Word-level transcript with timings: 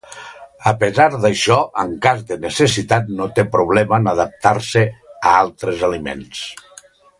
A 0.69 0.71
pesar 0.83 1.05
d'això 1.25 1.57
en 1.83 1.93
cas 2.05 2.23
de 2.31 2.37
necessitat 2.45 3.13
no 3.19 3.29
té 3.37 3.45
problema 3.57 4.01
en 4.03 4.11
adaptar-se 4.15 4.85
a 5.21 5.37
altres 5.45 5.89
aliments. 5.93 6.45